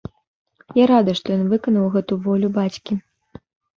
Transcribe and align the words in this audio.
Я 0.77 0.85
рада, 0.91 1.11
што 1.19 1.27
ён 1.39 1.45
выканаў 1.51 1.85
гэту 1.97 2.13
волю 2.27 2.47
бацькі. 2.57 2.93